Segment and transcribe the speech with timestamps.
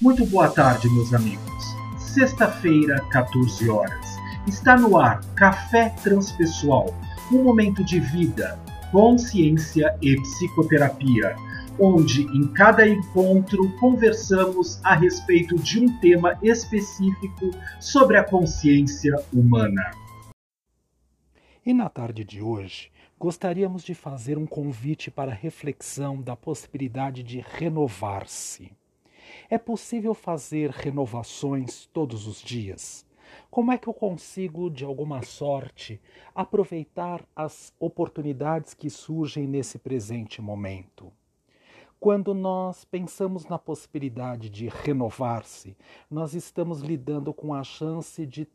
[0.00, 1.76] Muito boa tarde, meus amigos.
[1.98, 4.16] Sexta-feira, 14 horas.
[4.46, 6.98] Está no ar Café Transpessoal,
[7.30, 8.58] um momento de vida,
[8.90, 11.36] consciência e psicoterapia,
[11.78, 19.90] onde em cada encontro conversamos a respeito de um tema específico sobre a consciência humana.
[21.64, 27.44] E na tarde de hoje, gostaríamos de fazer um convite para reflexão da possibilidade de
[27.46, 28.79] renovar-se.
[29.52, 33.04] É possível fazer renovações todos os dias?
[33.50, 36.00] Como é que eu consigo, de alguma sorte,
[36.32, 41.12] aproveitar as oportunidades que surgem nesse presente momento?
[41.98, 45.76] Quando nós pensamos na possibilidade de renovar-se,
[46.08, 48.46] nós estamos lidando com a chance de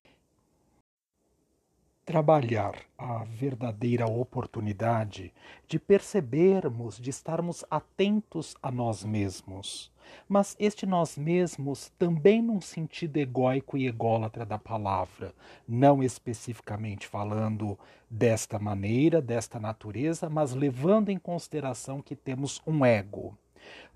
[2.05, 5.33] trabalhar a verdadeira oportunidade
[5.67, 9.93] de percebermos, de estarmos atentos a nós mesmos.
[10.27, 15.33] Mas este nós mesmos também num sentido egóico e ególatra da palavra,
[15.67, 17.77] não especificamente falando
[18.09, 23.37] desta maneira, desta natureza, mas levando em consideração que temos um ego.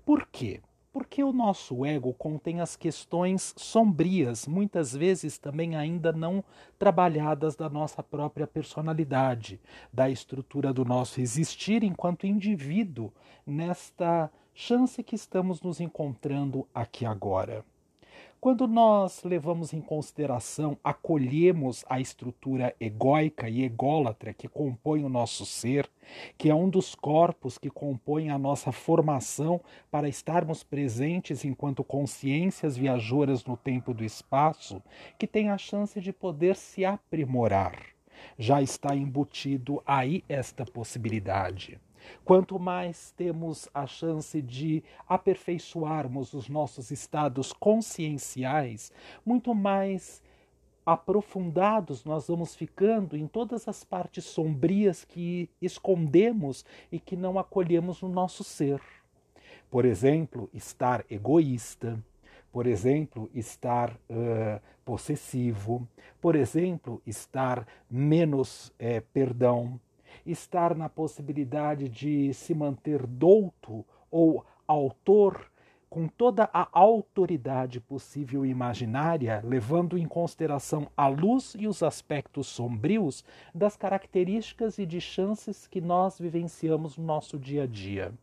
[0.04, 0.60] Por quê?
[0.92, 6.42] Porque o nosso ego contém as questões sombrias, muitas vezes também ainda não
[6.76, 9.60] trabalhadas da nossa própria personalidade,
[9.92, 13.12] da estrutura do nosso existir enquanto indivíduo,
[13.46, 14.28] nesta
[14.60, 17.64] chance que estamos nos encontrando aqui agora.
[18.38, 25.46] Quando nós levamos em consideração, acolhemos a estrutura egóica e ególatra que compõe o nosso
[25.46, 25.88] ser,
[26.36, 32.76] que é um dos corpos que compõem a nossa formação para estarmos presentes enquanto consciências
[32.76, 34.82] viajoras no tempo do espaço,
[35.18, 37.78] que tem a chance de poder se aprimorar.
[38.38, 41.80] Já está embutido aí esta possibilidade.
[42.24, 48.92] Quanto mais temos a chance de aperfeiçoarmos os nossos estados conscienciais,
[49.24, 50.22] muito mais
[50.84, 58.02] aprofundados nós vamos ficando em todas as partes sombrias que escondemos e que não acolhemos
[58.02, 58.80] no nosso ser.
[59.70, 62.02] Por exemplo, estar egoísta,
[62.52, 65.86] por exemplo, estar uh, possessivo,
[66.20, 69.78] por exemplo, estar menos eh, perdão,
[70.24, 75.50] estar na possibilidade de se manter douto ou autor
[75.90, 82.46] com toda a autoridade possível e imaginária, levando em consideração a luz e os aspectos
[82.46, 88.14] sombrios das características e de chances que nós vivenciamos no nosso dia a dia.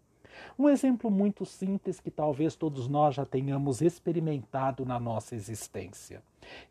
[0.57, 6.21] Um exemplo muito simples que talvez todos nós já tenhamos experimentado na nossa existência.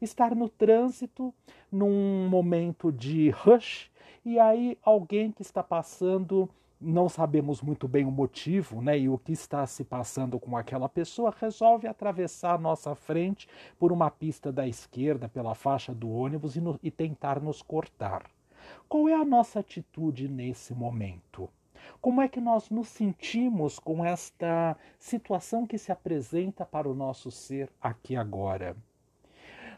[0.00, 1.34] Estar no trânsito
[1.70, 3.90] num momento de rush
[4.26, 6.50] e aí alguém que está passando,
[6.80, 10.88] não sabemos muito bem o motivo, né, e o que está se passando com aquela
[10.88, 13.48] pessoa, resolve atravessar a nossa frente
[13.78, 18.28] por uma pista da esquerda, pela faixa do ônibus e, no, e tentar nos cortar.
[18.88, 21.48] Qual é a nossa atitude nesse momento?
[22.00, 27.30] Como é que nós nos sentimos com esta situação que se apresenta para o nosso
[27.30, 28.76] ser aqui agora?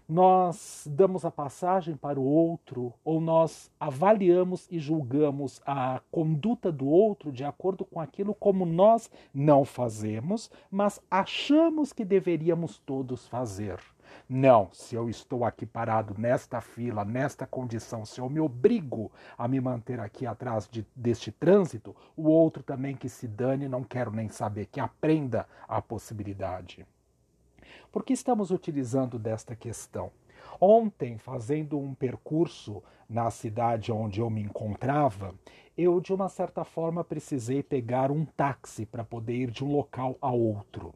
[0.09, 6.87] Nós damos a passagem para o outro ou nós avaliamos e julgamos a conduta do
[6.87, 13.79] outro de acordo com aquilo como nós não fazemos, mas achamos que deveríamos todos fazer.
[14.27, 19.47] Não, se eu estou aqui parado nesta fila, nesta condição, se eu me obrigo a
[19.47, 24.11] me manter aqui atrás de, deste trânsito, o outro também que se dane, não quero
[24.11, 26.87] nem saber, que aprenda a possibilidade.
[27.91, 30.11] Por que estamos utilizando desta questão?
[30.61, 35.35] Ontem, fazendo um percurso na cidade onde eu me encontrava,
[35.77, 40.19] eu de uma certa forma precisei pegar um táxi para poder ir de um local
[40.21, 40.93] a outro.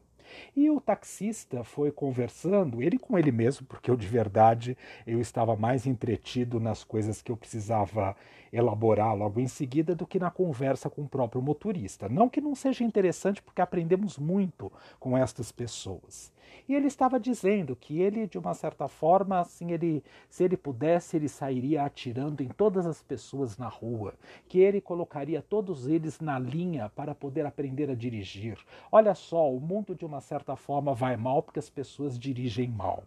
[0.55, 5.55] E o taxista foi conversando, ele com ele mesmo, porque eu de verdade eu estava
[5.55, 8.15] mais entretido nas coisas que eu precisava
[8.51, 12.07] elaborar logo em seguida do que na conversa com o próprio motorista.
[12.07, 16.32] Não que não seja interessante, porque aprendemos muito com estas pessoas.
[16.67, 21.17] E ele estava dizendo que ele, de uma certa forma, assim, ele, se ele pudesse,
[21.17, 24.13] ele sairia atirando em todas as pessoas na rua,
[24.47, 28.57] que ele colocaria todos eles na linha para poder aprender a dirigir.
[28.91, 33.03] Olha só, o mundo de uma certa forma vai mal porque as pessoas dirigem mal.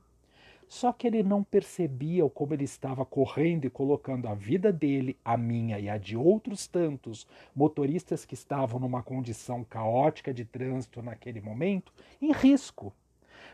[0.68, 5.36] Só que ele não percebia como ele estava correndo e colocando a vida dele, a
[5.36, 11.40] minha e a de outros tantos motoristas que estavam numa condição caótica de trânsito naquele
[11.40, 12.92] momento em risco.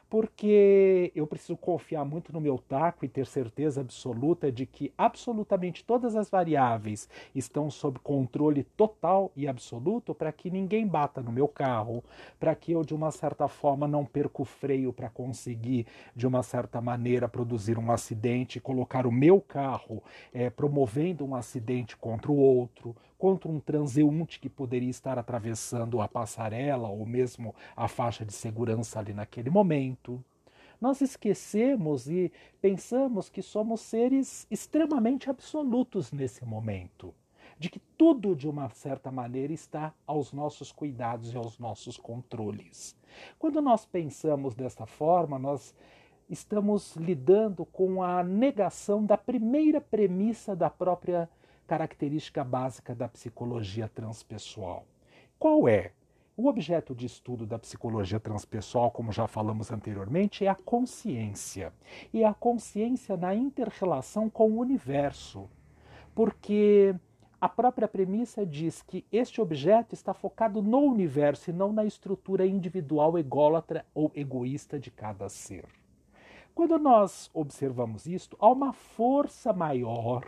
[0.08, 5.84] Porque eu preciso confiar muito no meu taco e ter certeza absoluta de que absolutamente
[5.84, 11.48] todas as variáveis estão sob controle total e absoluto para que ninguém bata no meu
[11.48, 12.04] carro,
[12.38, 16.42] para que eu de uma certa forma não perca o freio para conseguir de uma
[16.42, 20.02] certa maneira produzir um acidente, colocar o meu carro
[20.32, 26.08] é, promovendo um acidente contra o outro, contra um transeunte que poderia estar atravessando a
[26.08, 30.20] passarela ou mesmo a faixa de segurança ali naquele momento.
[30.80, 37.14] Nós esquecemos e pensamos que somos seres extremamente absolutos nesse momento,
[37.60, 42.96] de que tudo de uma certa maneira está aos nossos cuidados e aos nossos controles.
[43.38, 45.72] Quando nós pensamos dessa forma, nós
[46.28, 51.30] estamos lidando com a negação da primeira premissa da própria
[51.72, 54.84] característica básica da psicologia transpessoal.
[55.38, 55.92] Qual é?
[56.36, 61.72] O objeto de estudo da psicologia transpessoal, como já falamos anteriormente, é a consciência.
[62.12, 65.48] E a consciência na interrelação com o universo.
[66.14, 66.94] Porque
[67.40, 72.44] a própria premissa diz que este objeto está focado no universo e não na estrutura
[72.46, 75.64] individual ególatra ou egoísta de cada ser.
[76.54, 80.22] Quando nós observamos isto, há uma força maior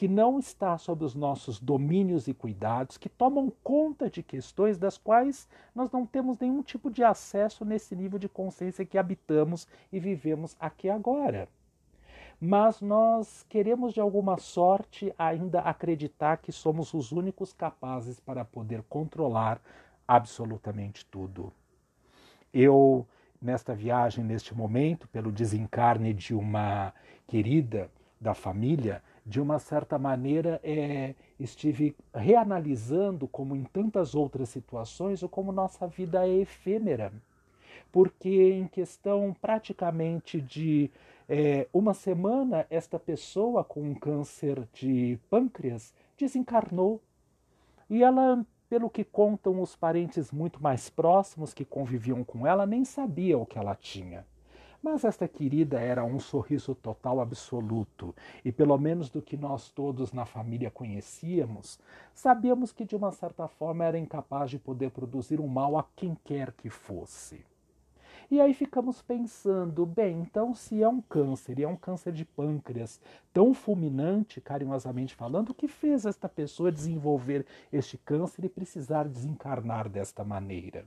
[0.00, 4.96] que não está sob os nossos domínios e cuidados, que tomam conta de questões das
[4.96, 10.00] quais nós não temos nenhum tipo de acesso nesse nível de consciência que habitamos e
[10.00, 11.50] vivemos aqui agora.
[12.40, 18.82] Mas nós queremos de alguma sorte ainda acreditar que somos os únicos capazes para poder
[18.88, 19.60] controlar
[20.08, 21.52] absolutamente tudo.
[22.54, 23.06] Eu,
[23.38, 26.94] nesta viagem, neste momento, pelo desencarne de uma
[27.26, 35.22] querida da família, de uma certa maneira, é, estive reanalisando, como em tantas outras situações,
[35.22, 37.12] o como nossa vida é efêmera.
[37.92, 40.90] Porque, em questão praticamente de
[41.28, 47.00] é, uma semana, esta pessoa com um câncer de pâncreas desencarnou.
[47.88, 52.84] E ela, pelo que contam os parentes muito mais próximos que conviviam com ela, nem
[52.84, 54.26] sabia o que ela tinha.
[54.82, 60.10] Mas esta querida era um sorriso total absoluto, e pelo menos do que nós todos
[60.10, 61.78] na família conhecíamos,
[62.14, 66.16] sabíamos que de uma certa forma era incapaz de poder produzir um mal a quem
[66.24, 67.44] quer que fosse.
[68.30, 72.24] E aí ficamos pensando, bem, então se é um câncer, e é um câncer de
[72.24, 73.00] pâncreas
[73.34, 79.88] tão fulminante, carinhosamente falando, o que fez esta pessoa desenvolver este câncer e precisar desencarnar
[79.88, 80.86] desta maneira?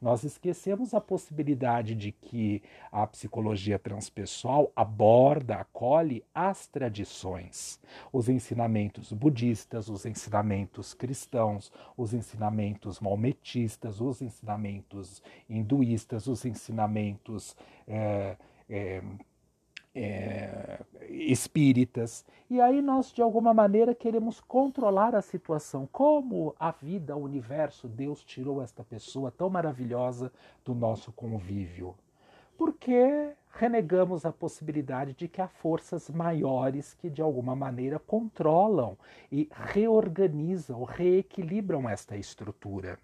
[0.00, 2.62] Nós esquecemos a possibilidade de que
[2.92, 7.80] a psicologia transpessoal aborda, acolhe as tradições,
[8.12, 17.56] os ensinamentos budistas, os ensinamentos cristãos, os ensinamentos maometistas, os ensinamentos hinduístas, os ensinamentos
[17.86, 18.36] é,
[18.68, 19.02] é,
[19.94, 22.24] é, espíritas.
[22.48, 25.88] E aí nós, de alguma maneira, queremos controlar a situação.
[25.90, 30.32] Como a vida, o universo, Deus tirou esta pessoa tão maravilhosa
[30.64, 31.94] do nosso convívio?
[32.56, 38.96] Porque renegamos a possibilidade de que há forças maiores que, de alguma maneira, controlam
[39.30, 42.98] e reorganizam, reequilibram esta estrutura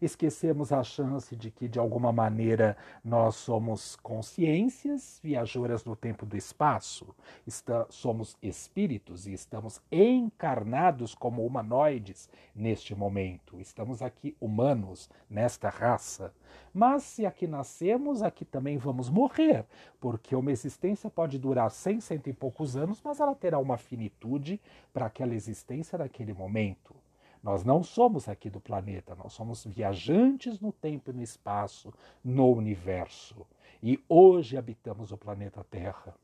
[0.00, 6.36] esquecemos a chance de que, de alguma maneira, nós somos consciências viajoras no tempo do
[6.36, 7.14] espaço,
[7.46, 13.60] Está, somos espíritos e estamos encarnados como humanoides neste momento.
[13.60, 16.32] Estamos aqui humanos nesta raça.
[16.72, 19.64] Mas se aqui nascemos, aqui também vamos morrer,
[20.00, 24.60] porque uma existência pode durar cem, cento e poucos anos, mas ela terá uma finitude
[24.92, 26.94] para aquela existência naquele momento.
[27.42, 31.92] Nós não somos aqui do planeta, nós somos viajantes no tempo e no espaço,
[32.22, 33.46] no universo.
[33.82, 36.14] E hoje habitamos o planeta Terra.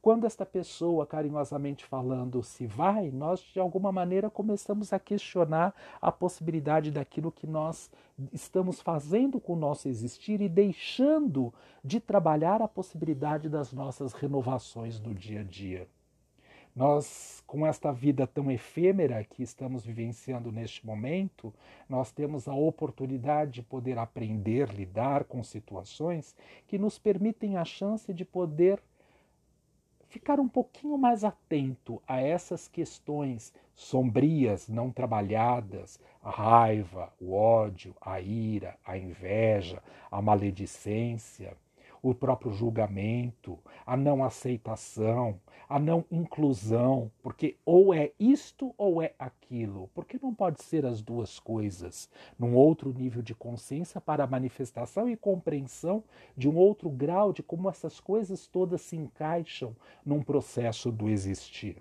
[0.00, 6.12] Quando esta pessoa, carinhosamente falando, se vai, nós de alguma maneira começamos a questionar a
[6.12, 7.90] possibilidade daquilo que nós
[8.32, 11.52] estamos fazendo com o nosso existir e deixando
[11.84, 15.88] de trabalhar a possibilidade das nossas renovações do dia a dia.
[16.78, 21.52] Nós, com esta vida tão efêmera que estamos vivenciando neste momento,
[21.88, 26.36] nós temos a oportunidade de poder aprender, lidar com situações
[26.68, 28.80] que nos permitem a chance de poder
[30.06, 37.92] ficar um pouquinho mais atento a essas questões sombrias, não trabalhadas, a raiva, o ódio,
[38.00, 41.56] a ira, a inveja, a maledicência
[42.02, 49.14] o próprio julgamento, a não aceitação, a não inclusão, porque ou é isto ou é
[49.18, 54.26] aquilo, porque não pode ser as duas coisas, num outro nível de consciência para a
[54.26, 56.02] manifestação e compreensão
[56.36, 61.76] de um outro grau de como essas coisas todas se encaixam num processo do existir.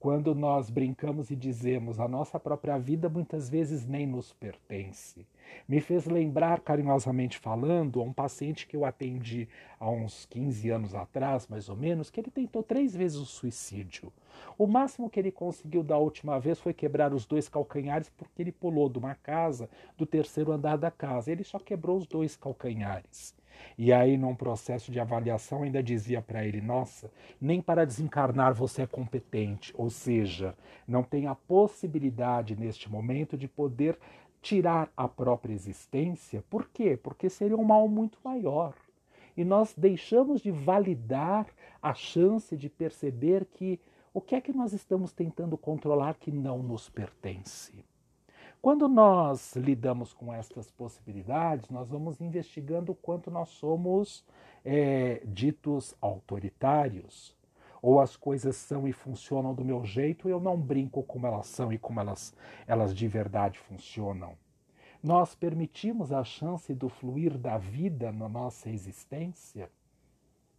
[0.00, 5.26] Quando nós brincamos e dizemos a nossa própria vida muitas vezes nem nos pertence.
[5.68, 10.94] Me fez lembrar, carinhosamente falando, a um paciente que eu atendi há uns 15 anos
[10.94, 14.12] atrás, mais ou menos, que ele tentou três vezes o suicídio.
[14.58, 18.52] O máximo que ele conseguiu da última vez foi quebrar os dois calcanhares porque ele
[18.52, 21.30] pulou de uma casa, do terceiro andar da casa.
[21.30, 23.34] Ele só quebrou os dois calcanhares.
[23.76, 28.82] E aí, num processo de avaliação, ainda dizia para ele: Nossa, nem para desencarnar você
[28.82, 29.72] é competente.
[29.76, 30.54] Ou seja,
[30.86, 33.98] não tem a possibilidade neste momento de poder
[34.40, 36.42] tirar a própria existência.
[36.48, 36.96] Por quê?
[36.96, 38.74] Porque seria um mal muito maior.
[39.36, 41.46] E nós deixamos de validar
[41.80, 43.80] a chance de perceber que
[44.12, 47.84] o que é que nós estamos tentando controlar que não nos pertence.
[48.60, 54.22] Quando nós lidamos com estas possibilidades, nós vamos investigando o quanto nós somos
[54.62, 57.34] é, ditos autoritários,
[57.82, 61.72] ou as coisas são e funcionam do meu jeito eu não brinco como elas são
[61.72, 62.34] e como elas,
[62.66, 64.34] elas de verdade funcionam.
[65.02, 69.70] Nós permitimos a chance do fluir da vida na nossa existência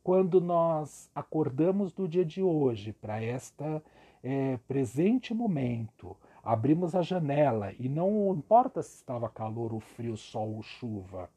[0.04, 3.84] quando nós acordamos do dia de hoje para esta
[4.24, 10.56] é, presente momento Abrimos a janela e não importa se estava calor, ou frio, sol
[10.56, 11.30] ou chuva.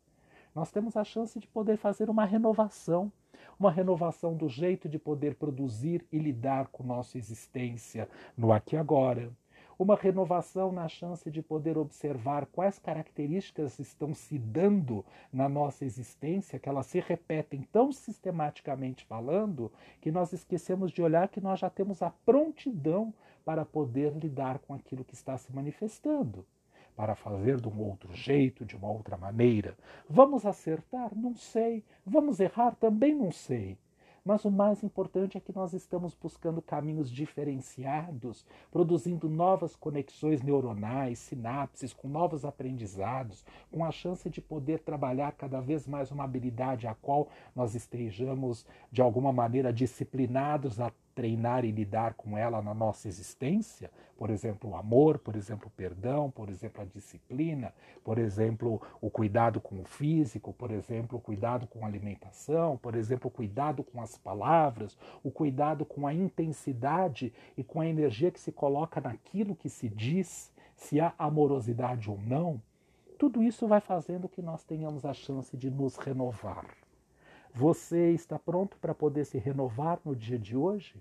[0.55, 3.12] Nós temos a chance de poder fazer uma renovação,
[3.59, 8.79] uma renovação do jeito de poder produzir e lidar com nossa existência no aqui e
[8.79, 9.33] agora,
[9.79, 16.59] uma renovação na chance de poder observar quais características estão se dando na nossa existência,
[16.59, 21.69] que elas se repetem tão sistematicamente falando, que nós esquecemos de olhar que nós já
[21.69, 23.12] temos a prontidão
[23.45, 26.47] para poder lidar com aquilo que está se manifestando.
[26.97, 29.77] Para fazer de um outro jeito, de uma outra maneira.
[30.09, 31.11] Vamos acertar?
[31.15, 31.85] Não sei.
[32.07, 32.77] Vamos errar?
[32.77, 33.77] Também não sei.
[34.25, 41.19] Mas o mais importante é que nós estamos buscando caminhos diferenciados, produzindo novas conexões neuronais,
[41.19, 46.87] sinapses, com novos aprendizados, com a chance de poder trabalhar cada vez mais uma habilidade
[46.87, 52.75] a qual nós estejamos, de alguma maneira, disciplinados a treinar e lidar com ela na
[52.75, 58.18] nossa existência, por exemplo, o amor, por exemplo, o perdão, por exemplo, a disciplina, por
[58.18, 63.28] exemplo, o cuidado com o físico, por exemplo, o cuidado com a alimentação, por exemplo,
[63.28, 68.40] o cuidado com as palavras, o cuidado com a intensidade e com a energia que
[68.40, 72.61] se coloca naquilo que se diz, se há amorosidade ou não.
[73.18, 76.84] Tudo isso vai fazendo que nós tenhamos a chance de nos renovar.
[77.56, 80.96] Você está pronto para poder se renovar no dia de hoje?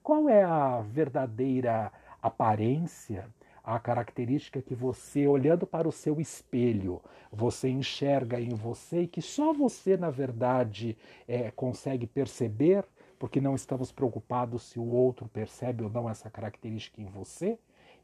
[0.00, 3.26] Qual é a verdadeira aparência,
[3.64, 7.02] a característica que você, olhando para o seu espelho,
[7.32, 12.84] você enxerga em você e que só você, na verdade, é, consegue perceber,
[13.18, 17.58] porque não estamos preocupados se o outro percebe ou não essa característica em você?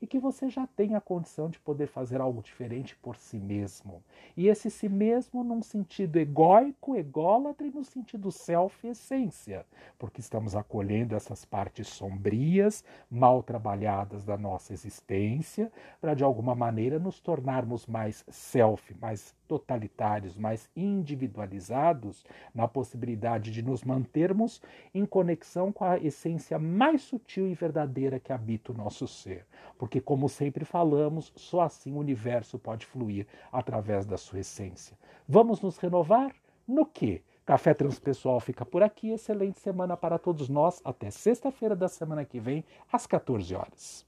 [0.04, 4.02] E que você já tem a condição de poder fazer algo diferente por si mesmo.
[4.36, 9.64] E esse si mesmo num sentido egóico, ególatra e no sentido self-essência,
[9.98, 16.98] porque estamos acolhendo essas partes sombrias, mal trabalhadas da nossa existência, para de alguma maneira
[16.98, 24.60] nos tornarmos mais self, mais totalitários, mais individualizados, na possibilidade de nos mantermos
[24.94, 29.46] em conexão com a essência mais sutil e verdadeira que habita o nosso ser.
[29.78, 34.98] Porque, como sempre falamos, só assim o universo pode fluir através da sua essência.
[35.28, 36.34] Vamos nos renovar?
[36.66, 37.22] No que?
[37.44, 39.10] Café Transpessoal fica por aqui.
[39.10, 40.80] Excelente semana para todos nós.
[40.84, 44.06] Até sexta-feira da semana que vem, às 14 horas.